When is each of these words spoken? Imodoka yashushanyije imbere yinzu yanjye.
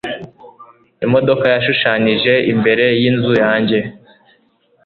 Imodoka 1.05 1.45
yashushanyije 1.53 2.33
imbere 2.51 2.85
yinzu 3.01 3.33
yanjye. 3.43 3.79